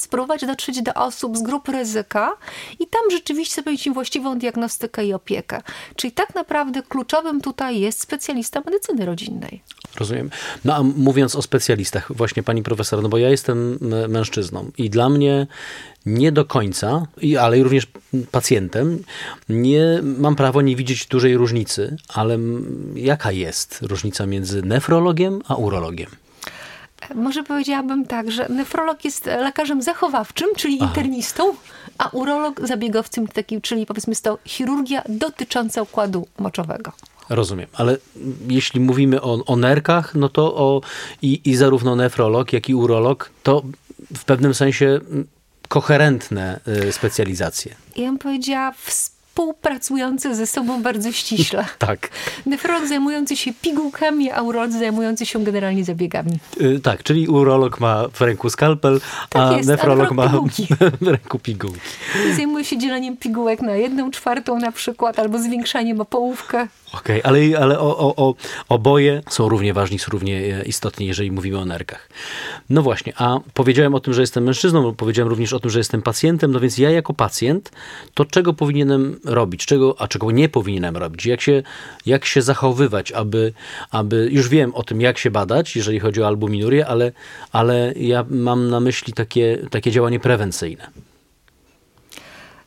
spróbować 0.00 0.46
dotrzeć 0.46 0.82
do 0.82 0.94
osób 0.94 1.36
z 1.36 1.42
grup 1.42 1.68
ryzyka 1.68 2.36
i 2.80 2.86
tam 2.86 3.10
rzeczywiście 3.10 3.54
zapewnić 3.54 3.86
im 3.86 3.94
właściwą 3.94 4.38
diagnostykę 4.38 5.04
i 5.04 5.12
opiekę. 5.12 5.62
Czyli 5.96 6.12
tak 6.12 6.34
naprawdę 6.34 6.82
kluczowym 6.82 7.40
tutaj 7.40 7.80
jest 7.80 8.00
specjalista 8.00 8.62
medycyny 8.66 9.06
rodzinnej. 9.06 9.62
Rozumiem. 9.96 10.30
No 10.64 10.74
a 10.74 10.82
mówiąc 10.82 11.36
o 11.36 11.42
specjalistach, 11.42 12.12
właśnie 12.16 12.42
pani 12.42 12.62
profesor, 12.62 13.02
no 13.02 13.08
bo 13.08 13.18
ja 13.18 13.30
jestem 13.30 13.78
mężczyzną 14.08 14.70
i 14.78 14.90
dla 14.90 15.08
mnie 15.08 15.46
nie 16.06 16.32
do 16.32 16.44
końca, 16.44 17.06
ale 17.40 17.62
również 17.62 17.86
pacjentem, 18.30 19.04
nie 19.48 20.00
mam 20.02 20.36
prawo 20.36 20.62
nie 20.62 20.76
widzieć 20.76 21.06
dużej 21.06 21.36
różnicy, 21.36 21.96
ale 22.08 22.38
jaka 22.94 23.32
jest 23.32 23.78
różnica 23.82 24.26
między 24.26 24.62
nefrologiem 24.62 25.42
a 25.48 25.54
urologiem? 25.54 26.10
Może 27.14 27.42
powiedziałabym 27.42 28.06
tak, 28.06 28.30
że 28.30 28.48
nefrolog 28.48 29.04
jest 29.04 29.26
lekarzem 29.26 29.82
zachowawczym, 29.82 30.48
czyli 30.56 30.78
Aha. 30.80 30.86
internistą, 30.86 31.54
a 31.98 32.08
urolog 32.08 32.66
zabiegowcem, 32.66 33.28
taki, 33.28 33.60
czyli 33.60 33.86
powiedzmy 33.86 34.10
jest 34.10 34.24
to 34.24 34.38
chirurgia 34.44 35.02
dotycząca 35.08 35.82
układu 35.82 36.26
moczowego. 36.38 36.92
Rozumiem, 37.28 37.66
ale 37.72 37.96
jeśli 38.48 38.80
mówimy 38.80 39.22
o, 39.22 39.44
o 39.46 39.56
nerkach, 39.56 40.14
no 40.14 40.28
to 40.28 40.54
o, 40.54 40.80
i, 41.22 41.40
i 41.44 41.56
zarówno 41.56 41.96
nefrolog, 41.96 42.52
jak 42.52 42.68
i 42.68 42.74
urolog 42.74 43.30
to 43.42 43.62
w 44.16 44.24
pewnym 44.24 44.54
sensie 44.54 45.00
koherentne 45.68 46.60
y, 46.88 46.92
specjalizacje. 46.92 47.74
Ja 47.96 48.06
bym 48.06 48.18
powiedziała 48.18 48.72
współpracujące 49.34 50.34
ze 50.34 50.46
sobą 50.46 50.82
bardzo 50.82 51.12
ściśle. 51.12 51.64
tak. 51.78 52.08
Nefrolog 52.46 52.86
zajmujący 52.86 53.36
się 53.36 53.52
pigułkami, 53.62 54.30
a 54.30 54.42
urolog 54.42 54.72
zajmujący 54.72 55.26
się 55.26 55.44
generalnie 55.44 55.84
zabiegami. 55.84 56.38
Yy, 56.60 56.80
tak, 56.80 57.02
czyli 57.02 57.28
urolog 57.28 57.80
ma 57.80 58.08
w 58.08 58.20
ręku 58.20 58.50
skalpel, 58.50 59.00
tak 59.28 59.42
a 59.42 59.56
jest, 59.56 59.68
nefrolog 59.68 60.12
ma 60.12 60.28
w 61.00 61.08
ręku 61.08 61.38
pigułki. 61.38 61.80
I 62.30 62.34
zajmuje 62.34 62.64
się 62.64 62.78
dzieleniem 62.78 63.16
pigułek 63.16 63.62
na 63.62 63.72
jedną 63.72 64.10
czwartą 64.10 64.58
na 64.58 64.72
przykład, 64.72 65.18
albo 65.18 65.38
zwiększaniem 65.38 66.00
o 66.00 66.04
połówkę. 66.04 66.68
Okej, 66.98 67.22
okay, 67.22 67.30
ale, 67.30 67.58
ale 67.58 67.80
o, 67.80 67.98
o, 67.98 68.16
o, 68.16 68.34
oboje 68.68 69.22
są 69.30 69.48
równie 69.48 69.74
ważni, 69.74 69.98
są 69.98 70.10
równie 70.10 70.62
istotni, 70.66 71.06
jeżeli 71.06 71.30
mówimy 71.30 71.58
o 71.58 71.64
nerkach. 71.64 72.08
No 72.70 72.82
właśnie, 72.82 73.12
a 73.16 73.40
powiedziałem 73.54 73.94
o 73.94 74.00
tym, 74.00 74.14
że 74.14 74.20
jestem 74.20 74.44
mężczyzną, 74.44 74.94
powiedziałem 74.94 75.28
również 75.28 75.52
o 75.52 75.60
tym, 75.60 75.70
że 75.70 75.78
jestem 75.78 76.02
pacjentem, 76.02 76.52
no 76.52 76.60
więc 76.60 76.78
ja 76.78 76.90
jako 76.90 77.14
pacjent, 77.14 77.70
to 78.14 78.24
czego 78.24 78.52
powinienem 78.52 79.20
robić, 79.24 79.66
czego, 79.66 79.94
a 79.98 80.08
czego 80.08 80.30
nie 80.30 80.48
powinienem 80.48 80.96
robić, 80.96 81.26
jak 81.26 81.40
się, 81.40 81.62
jak 82.06 82.24
się 82.24 82.42
zachowywać, 82.42 83.12
aby, 83.12 83.52
aby, 83.90 84.28
już 84.32 84.48
wiem 84.48 84.74
o 84.74 84.82
tym, 84.82 85.00
jak 85.00 85.18
się 85.18 85.30
badać, 85.30 85.76
jeżeli 85.76 86.00
chodzi 86.00 86.22
o 86.22 86.26
albuminurię, 86.26 86.86
ale, 86.86 87.12
ale 87.52 87.92
ja 87.96 88.24
mam 88.30 88.70
na 88.70 88.80
myśli 88.80 89.12
takie, 89.12 89.58
takie 89.70 89.90
działanie 89.90 90.20
prewencyjne. 90.20 91.13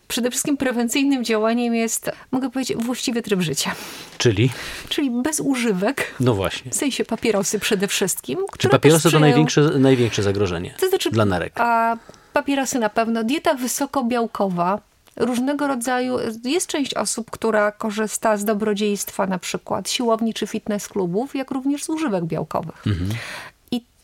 Przede 0.07 0.31
wszystkim 0.31 0.57
prewencyjnym 0.57 1.23
działaniem 1.23 1.75
jest, 1.75 2.11
mogę 2.31 2.49
powiedzieć, 2.49 2.77
właściwy 2.77 3.21
tryb 3.21 3.41
życia. 3.41 3.75
Czyli? 4.17 4.49
Czyli 4.89 5.11
bez 5.11 5.39
używek. 5.39 6.15
No 6.19 6.33
właśnie. 6.33 6.71
W 6.71 6.75
sensie 6.75 7.05
papierosy 7.05 7.59
przede 7.59 7.87
wszystkim. 7.87 8.39
Czy 8.57 8.69
papierosy 8.69 9.11
to 9.11 9.19
największe, 9.19 9.61
największe 9.61 10.23
zagrożenie 10.23 10.73
to 10.79 10.89
znaczy, 10.89 11.11
dla 11.11 11.25
nerek? 11.25 11.53
A 11.55 11.97
papierosy 12.33 12.79
na 12.79 12.89
pewno. 12.89 13.23
Dieta 13.23 13.53
wysokobiałkowa, 13.53 14.81
różnego 15.15 15.67
rodzaju, 15.67 16.17
jest 16.43 16.67
część 16.67 16.93
osób, 16.93 17.31
która 17.31 17.71
korzysta 17.71 18.37
z 18.37 18.45
dobrodziejstwa 18.45 19.27
na 19.27 19.39
przykład 19.39 19.89
siłowni 19.89 20.33
czy 20.33 20.47
fitness 20.47 20.87
klubów, 20.87 21.35
jak 21.35 21.51
również 21.51 21.83
z 21.83 21.89
używek 21.89 22.25
białkowych. 22.25 22.87
Mhm 22.87 23.09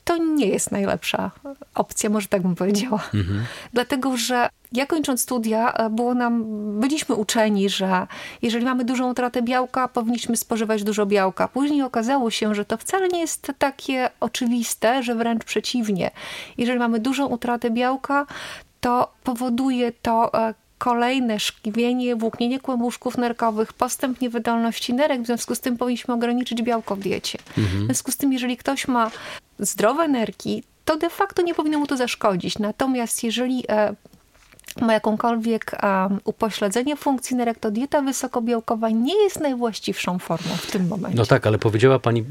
to 0.05 0.17
nie 0.17 0.47
jest 0.47 0.71
najlepsza 0.71 1.31
opcja, 1.75 2.09
może 2.09 2.27
tak 2.27 2.41
bym 2.41 2.55
powiedziała. 2.55 3.03
Mhm. 3.13 3.45
Dlatego, 3.73 4.17
że 4.17 4.49
ja 4.73 4.85
kończąc 4.85 5.21
studia, 5.21 5.73
e, 5.73 5.89
było 5.89 6.13
nam, 6.13 6.43
byliśmy 6.79 7.15
uczeni, 7.15 7.69
że 7.69 8.07
jeżeli 8.41 8.65
mamy 8.65 8.85
dużą 8.85 9.11
utratę 9.11 9.41
białka, 9.41 9.87
powinniśmy 9.87 10.37
spożywać 10.37 10.83
dużo 10.83 11.05
białka. 11.05 11.47
Później 11.47 11.81
okazało 11.81 12.31
się, 12.31 12.55
że 12.55 12.65
to 12.65 12.77
wcale 12.77 13.07
nie 13.07 13.19
jest 13.19 13.51
takie 13.57 14.09
oczywiste, 14.19 15.03
że 15.03 15.15
wręcz 15.15 15.43
przeciwnie. 15.43 16.11
Jeżeli 16.57 16.79
mamy 16.79 16.99
dużą 16.99 17.27
utratę 17.27 17.69
białka, 17.69 18.25
to 18.81 19.13
powoduje 19.23 19.91
to 19.91 20.33
e, 20.33 20.53
kolejne 20.77 21.39
szkliwienie, 21.39 22.15
włóknienie 22.15 22.59
kłębuszków 22.59 23.17
nerkowych, 23.17 23.73
postęp 23.73 24.21
niewydolności 24.21 24.93
nerek, 24.93 25.21
w 25.21 25.25
związku 25.25 25.55
z 25.55 25.59
tym 25.59 25.77
powinniśmy 25.77 26.13
ograniczyć 26.13 26.61
białko 26.61 26.95
w 26.95 26.99
diecie. 26.99 27.39
Mhm. 27.57 27.83
W 27.83 27.85
związku 27.85 28.11
z 28.11 28.17
tym, 28.17 28.33
jeżeli 28.33 28.57
ktoś 28.57 28.87
ma 28.87 29.11
zdrowe 29.59 30.07
nerki, 30.07 30.63
to 30.85 30.97
de 30.97 31.09
facto 31.09 31.41
nie 31.41 31.53
powinno 31.53 31.79
mu 31.79 31.87
to 31.87 31.97
zaszkodzić. 31.97 32.59
Natomiast 32.59 33.23
jeżeli 33.23 33.63
e, 33.69 33.95
ma 34.81 34.93
jakąkolwiek 34.93 35.75
um, 35.83 36.19
upośledzenie 36.23 36.95
funkcji 36.95 37.35
nerek, 37.35 37.59
to 37.59 37.71
dieta 37.71 38.01
wysokobiałkowa 38.01 38.89
nie 38.89 39.23
jest 39.23 39.39
najwłaściwszą 39.39 40.19
formą 40.19 40.55
w 40.55 40.71
tym 40.71 40.87
momencie. 40.87 41.17
No 41.17 41.25
tak, 41.25 41.47
ale 41.47 41.57
powiedziała 41.57 41.99
pani 41.99 42.25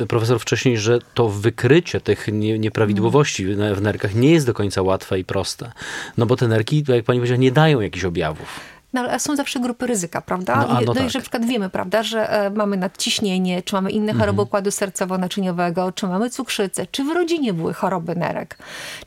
e, 0.00 0.06
profesor 0.06 0.40
wcześniej, 0.40 0.78
że 0.78 0.98
to 1.14 1.28
wykrycie 1.28 2.00
tych 2.00 2.28
nie, 2.32 2.58
nieprawidłowości 2.58 3.44
hmm. 3.44 3.74
w 3.74 3.82
nerkach 3.82 4.14
nie 4.14 4.30
jest 4.30 4.46
do 4.46 4.54
końca 4.54 4.82
łatwe 4.82 5.18
i 5.18 5.24
proste. 5.24 5.72
No 6.16 6.26
bo 6.26 6.36
te 6.36 6.48
nerki, 6.48 6.84
jak 6.88 7.04
pani 7.04 7.18
powiedziała, 7.18 7.40
nie 7.40 7.52
dają 7.52 7.80
jakichś 7.80 8.04
objawów. 8.04 8.79
No 8.92 9.00
ale 9.00 9.20
są 9.20 9.36
zawsze 9.36 9.60
grupy 9.60 9.86
ryzyka, 9.86 10.20
prawda? 10.20 10.56
No, 10.56 10.74
no, 10.74 10.80
no 10.80 10.94
tak. 10.94 11.06
i 11.06 11.10
że 11.10 11.18
na 11.18 11.22
przykład 11.22 11.44
wiemy, 11.44 11.70
prawda, 11.70 12.02
że 12.02 12.30
e, 12.30 12.50
mamy 12.50 12.76
nadciśnienie, 12.76 13.62
czy 13.62 13.74
mamy 13.74 13.90
inne 13.90 14.12
choroby 14.12 14.30
mhm. 14.30 14.48
układu 14.48 14.70
sercowo-naczyniowego, 14.70 15.94
czy 15.94 16.06
mamy 16.06 16.30
cukrzycę, 16.30 16.86
czy 16.86 17.04
w 17.04 17.08
rodzinie 17.08 17.52
były 17.52 17.74
choroby 17.74 18.16
nerek, 18.16 18.58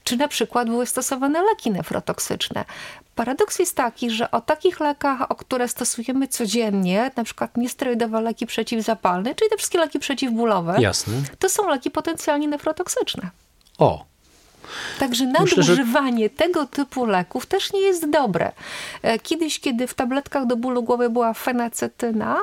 czy 0.04 0.18
na 0.18 0.28
przykład 0.28 0.68
były 0.68 0.86
stosowane 0.86 1.42
leki 1.42 1.72
nefrotoksyczne. 1.72 2.66
Paradoks 3.16 3.60
jest 3.60 3.76
taki, 3.76 4.10
że 4.10 4.32
o 4.32 4.42
takich 4.42 4.80
lekach, 4.80 5.32
o 5.32 5.36
które 5.36 5.68
stosujemy 5.68 6.28
codziennie, 6.28 7.12
na 7.16 7.24
przykład 7.24 7.58
niesteroidowe 7.58 8.22
leki 8.22 8.46
przeciwzapalne, 8.46 9.36
czyli 9.36 9.50
te 9.50 9.58
wszystkie 9.58 9.78
leki 9.78 10.00
przeciwbólowe, 10.00 10.76
Jasne. 10.80 11.14
to 11.40 11.50
są 11.50 11.70
leki 11.70 11.92
potencjalnie 11.92 12.48
nefrotoksyczne. 12.48 13.30
O, 13.78 14.06
Także 15.00 15.28
nadużywanie 15.28 16.26
że... 16.26 16.30
tego 16.30 16.66
typu 16.66 17.06
leków 17.06 17.46
też 17.46 17.74
nie 17.74 17.82
jest 17.82 18.10
dobre. 18.10 18.52
E, 19.02 19.20
kiedyś, 19.20 19.60
kiedy 19.60 19.88
w 19.88 19.94
tabletkach 19.94 20.46
do 20.46 20.56
bólu 20.56 20.84
głowy 20.84 21.10
była 21.10 21.34
fenacetyna, 21.34 22.38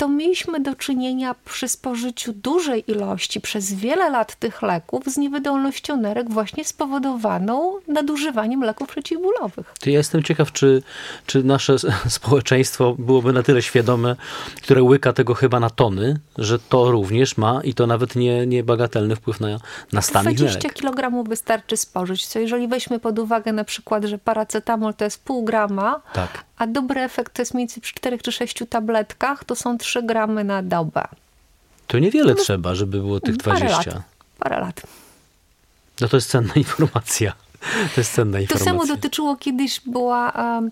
to 0.00 0.08
mieliśmy 0.08 0.60
do 0.60 0.74
czynienia 0.74 1.34
przy 1.44 1.68
spożyciu 1.68 2.32
dużej 2.32 2.90
ilości 2.90 3.40
przez 3.40 3.74
wiele 3.74 4.10
lat 4.10 4.34
tych 4.34 4.62
leków 4.62 5.04
z 5.06 5.16
niewydolnością 5.16 5.96
nerek 5.96 6.30
właśnie 6.30 6.64
spowodowaną 6.64 7.72
nadużywaniem 7.88 8.62
leków 8.62 8.88
przeciwbólowych. 8.88 9.74
To 9.80 9.90
ja 9.90 9.98
jestem 9.98 10.22
ciekaw, 10.22 10.52
czy, 10.52 10.82
czy 11.26 11.44
nasze 11.44 11.76
społeczeństwo 12.18 12.94
byłoby 12.98 13.32
na 13.32 13.42
tyle 13.42 13.62
świadome, 13.62 14.16
które 14.62 14.82
łyka 14.82 15.12
tego 15.12 15.34
chyba 15.34 15.60
na 15.60 15.70
tony, 15.70 16.20
że 16.38 16.58
to 16.58 16.90
również 16.90 17.36
ma 17.36 17.60
i 17.64 17.74
to 17.74 17.86
nawet 17.86 18.16
nie, 18.16 18.46
nie 18.46 18.64
bagatelny 18.64 19.16
wpływ 19.16 19.40
na, 19.40 19.48
na 19.92 20.02
stan 20.02 20.24
20 20.24 20.58
nerek. 20.58 20.74
kg 20.74 21.28
wystarczy 21.28 21.76
spożyć. 21.76 22.26
Co 22.26 22.38
jeżeli 22.38 22.68
weźmy 22.68 22.98
pod 22.98 23.18
uwagę 23.18 23.52
na 23.52 23.64
przykład, 23.64 24.04
że 24.04 24.18
paracetamol 24.18 24.94
to 24.94 25.04
jest 25.04 25.24
pół 25.24 25.44
grama, 25.44 26.00
Tak. 26.12 26.49
A 26.60 26.66
dobry 26.66 27.00
efekt 27.00 27.34
to 27.34 27.42
jest 27.42 27.54
mniej 27.54 27.62
więcej 27.66 27.80
przy 27.80 27.94
4 27.94 28.18
czy 28.18 28.32
6 28.32 28.62
tabletkach, 28.70 29.44
to 29.44 29.56
są 29.56 29.78
3 29.78 30.02
gramy 30.02 30.44
na 30.44 30.62
dobę. 30.62 31.08
To 31.86 31.98
niewiele 31.98 32.34
trzeba, 32.34 32.74
żeby 32.74 32.98
było 32.98 33.20
tych 33.20 33.36
Parę 33.36 33.58
20. 33.58 33.90
lat. 33.90 34.02
Parę 34.38 34.60
lat. 34.60 34.82
No 36.00 36.08
to 36.08 36.16
jest 36.16 36.30
cenna 36.30 36.54
informacja. 36.54 37.32
To 37.94 38.00
jest 38.00 38.12
cenna 38.12 38.38
To 38.38 38.42
informacja. 38.42 38.72
samo 38.72 38.86
dotyczyło 38.86 39.36
kiedyś 39.36 39.80
była... 39.86 40.30
Um, 40.30 40.70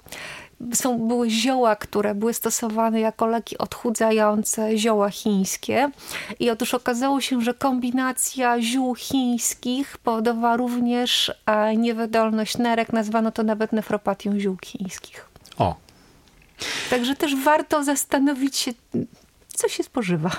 są, 0.72 1.08
były 1.08 1.30
zioła, 1.30 1.76
które 1.76 2.14
były 2.14 2.34
stosowane 2.34 3.00
jako 3.00 3.26
leki 3.26 3.58
odchudzające, 3.58 4.78
zioła 4.78 5.10
chińskie. 5.10 5.90
I 6.40 6.50
otóż 6.50 6.74
okazało 6.74 7.20
się, 7.20 7.40
że 7.40 7.54
kombinacja 7.54 8.60
ziół 8.62 8.94
chińskich 8.94 9.98
powodowała 9.98 10.56
również 10.56 11.32
e, 11.46 11.76
niewydolność 11.76 12.58
nerek. 12.58 12.92
Nazwano 12.92 13.32
to 13.32 13.42
nawet 13.42 13.72
nefropatią 13.72 14.38
ziół 14.38 14.56
chińskich. 14.64 15.27
O, 15.58 15.76
Także 16.90 17.16
też 17.16 17.32
warto 17.44 17.84
zastanowić 17.84 18.56
się, 18.56 18.72
co 19.54 19.68
się 19.68 19.82
spożywa. 19.82 20.30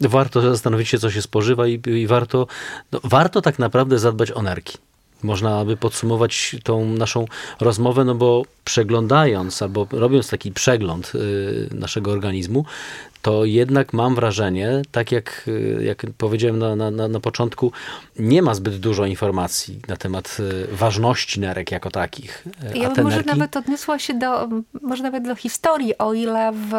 warto 0.00 0.40
zastanowić 0.40 0.88
się, 0.88 0.98
co 0.98 1.10
się 1.10 1.22
spożywa 1.22 1.66
i, 1.66 1.80
i 1.86 2.06
warto, 2.06 2.46
no, 2.92 3.00
warto 3.04 3.42
tak 3.42 3.58
naprawdę 3.58 3.98
zadbać 3.98 4.30
o 4.30 4.42
nerki. 4.42 4.78
Można 5.22 5.64
by 5.64 5.76
podsumować 5.76 6.56
tą 6.64 6.86
naszą 6.86 7.24
rozmowę, 7.60 8.04
no 8.04 8.14
bo 8.14 8.42
przeglądając 8.64 9.62
albo 9.62 9.86
robiąc 9.90 10.28
taki 10.30 10.52
przegląd 10.52 11.12
y, 11.14 11.68
naszego 11.74 12.10
organizmu, 12.10 12.64
to 13.22 13.44
jednak 13.44 13.92
mam 13.92 14.14
wrażenie, 14.14 14.82
tak 14.92 15.12
jak, 15.12 15.44
y, 15.48 15.84
jak 15.84 16.06
powiedziałem 16.18 16.58
na, 16.58 16.90
na, 16.90 17.08
na, 17.08 17.20
początku, 17.20 17.72
nie 18.18 18.42
ma 18.42 18.54
zbyt 18.54 18.76
dużo 18.76 19.06
informacji 19.06 19.80
na 19.88 19.96
temat 19.96 20.36
y, 20.40 20.76
ważności 20.76 21.40
nerek 21.40 21.70
jako 21.72 21.90
takich. 21.90 22.46
Y, 22.74 22.78
Ja 22.78 22.90
bym 22.90 23.04
może 23.04 23.16
nerki, 23.16 23.30
nawet 23.30 23.56
odniosła 23.56 23.98
się 23.98 24.14
do, 24.14 24.48
może 24.82 25.02
nawet 25.02 25.24
do 25.24 25.34
historii, 25.36 25.98
o 25.98 26.14
ile 26.14 26.52
w 26.52 26.72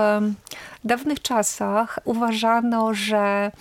dawnych 0.84 1.22
czasach 1.22 2.00
uważano, 2.04 2.94
że 2.94 3.52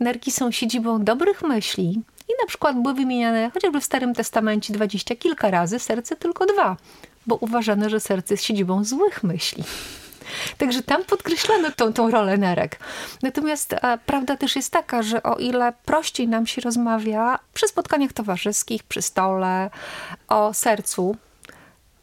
nerki 0.00 0.30
są 0.30 0.50
siedzibą 0.50 1.04
dobrych 1.04 1.42
myśli 1.42 2.02
i 2.28 2.32
na 2.42 2.46
przykład 2.46 2.82
były 2.82 2.94
wymieniane 2.94 3.50
chociażby 3.54 3.80
w 3.80 3.84
Starym 3.84 4.14
Testamencie 4.14 4.72
dwadzieścia 4.72 5.16
kilka 5.16 5.50
razy, 5.50 5.78
serce 5.78 6.16
tylko 6.16 6.46
dwa, 6.46 6.76
bo 7.26 7.36
uważano, 7.36 7.88
że 7.88 8.00
serce 8.00 8.34
jest 8.34 8.44
siedzibą 8.44 8.84
złych 8.84 9.24
myśli. 9.24 9.64
Także 10.58 10.82
tam 10.82 11.04
podkreślano 11.04 11.70
tą, 11.70 11.92
tą 11.92 12.10
rolę 12.10 12.38
nerek. 12.38 12.78
Natomiast 13.22 13.72
e, 13.72 13.98
prawda 14.06 14.36
też 14.36 14.56
jest 14.56 14.72
taka, 14.72 15.02
że 15.02 15.22
o 15.22 15.36
ile 15.36 15.72
prościej 15.84 16.28
nam 16.28 16.46
się 16.46 16.60
rozmawia 16.60 17.38
przy 17.54 17.68
spotkaniach 17.68 18.12
towarzyskich, 18.12 18.82
przy 18.82 19.02
stole, 19.02 19.70
o 20.28 20.54
sercu, 20.54 21.16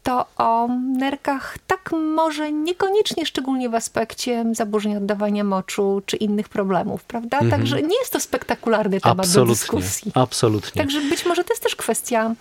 to 0.05 0.25
o 0.37 0.67
nerkach 0.97 1.57
tak 1.67 1.91
może 1.91 2.51
niekoniecznie, 2.51 3.25
szczególnie 3.25 3.69
w 3.69 3.75
aspekcie 3.75 4.45
zaburzeń 4.51 4.95
oddawania 4.95 5.43
moczu 5.43 6.01
czy 6.05 6.17
innych 6.17 6.49
problemów, 6.49 7.03
prawda? 7.03 7.39
Także 7.49 7.81
nie 7.81 7.99
jest 7.99 8.13
to 8.13 8.19
spektakularny 8.19 9.01
temat 9.01 9.17
do 9.17 9.23
absolutnie, 9.23 9.55
dyskusji. 9.55 10.11
absolutnie. 10.15 10.81
Także 10.81 11.01
być 11.01 11.25
może 11.25 11.43
to 11.43 11.53
jest 11.53 11.63
też 11.63 11.75
kwestia, 11.75 12.35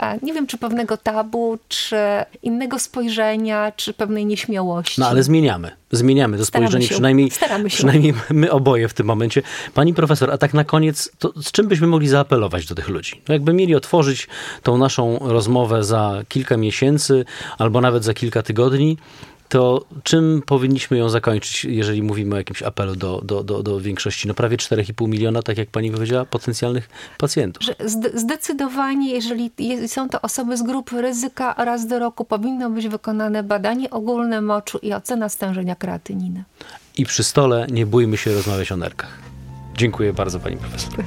e, 0.00 0.18
nie 0.22 0.32
wiem, 0.32 0.46
czy 0.46 0.58
pewnego 0.58 0.96
tabu, 0.96 1.58
czy 1.68 1.96
innego 2.42 2.78
spojrzenia, 2.78 3.72
czy 3.76 3.92
pewnej 3.92 4.26
nieśmiałości. 4.26 5.00
No 5.00 5.08
ale 5.08 5.22
zmieniamy. 5.22 5.70
Zmieniamy 5.96 6.38
to 6.38 6.44
Staramy 6.46 6.66
spojrzenie, 6.66 6.86
się. 6.86 6.94
przynajmniej, 6.94 7.30
Staramy 7.30 7.70
się. 7.70 7.76
przynajmniej 7.76 8.14
my 8.30 8.50
oboje 8.50 8.88
w 8.88 8.94
tym 8.94 9.06
momencie. 9.06 9.42
Pani 9.74 9.94
profesor, 9.94 10.30
a 10.30 10.38
tak 10.38 10.54
na 10.54 10.64
koniec, 10.64 11.10
to 11.18 11.32
z 11.42 11.52
czym 11.52 11.68
byśmy 11.68 11.86
mogli 11.86 12.08
zaapelować 12.08 12.66
do 12.66 12.74
tych 12.74 12.88
ludzi? 12.88 13.20
No 13.28 13.32
jakby 13.34 13.52
mieli 13.52 13.74
otworzyć 13.74 14.28
tą 14.62 14.78
naszą 14.78 15.18
rozmowę 15.22 15.84
za 15.84 16.22
kilka 16.28 16.56
miesięcy 16.56 17.24
albo 17.58 17.80
nawet 17.80 18.04
za 18.04 18.14
kilka 18.14 18.42
tygodni, 18.42 18.98
to 19.48 19.84
czym 20.02 20.42
powinniśmy 20.46 20.96
ją 20.98 21.08
zakończyć, 21.08 21.64
jeżeli 21.64 22.02
mówimy 22.02 22.34
o 22.34 22.38
jakimś 22.38 22.62
apelu 22.62 22.96
do, 22.96 23.20
do, 23.24 23.44
do, 23.44 23.62
do 23.62 23.80
większości, 23.80 24.28
no 24.28 24.34
prawie 24.34 24.56
4,5 24.56 25.08
miliona, 25.08 25.42
tak 25.42 25.58
jak 25.58 25.68
pani 25.68 25.90
powiedziała, 25.90 26.24
potencjalnych 26.24 26.88
pacjentów? 27.18 27.62
Zdecydowanie, 28.14 29.12
jeżeli 29.12 29.50
je- 29.58 29.88
są 29.88 30.08
to 30.08 30.22
osoby 30.22 30.56
z 30.56 30.62
grupy 30.62 31.02
ryzyka, 31.02 31.54
raz 31.64 31.86
do 31.86 31.98
roku 31.98 32.24
powinno 32.24 32.70
być 32.70 32.88
wykonane 32.88 33.42
badanie 33.42 33.90
ogólne 33.90 34.40
moczu 34.40 34.78
i 34.78 34.92
ocena 34.92 35.28
stężenia 35.28 35.74
kreatyniny. 35.76 36.44
I 36.98 37.04
przy 37.06 37.24
stole 37.24 37.66
nie 37.70 37.86
bójmy 37.86 38.16
się 38.16 38.34
rozmawiać 38.34 38.72
o 38.72 38.76
nerkach. 38.76 39.18
Dziękuję 39.76 40.12
bardzo 40.12 40.40
pani 40.40 40.56
profesor. 40.56 41.04